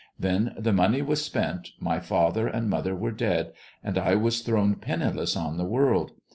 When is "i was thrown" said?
3.99-4.73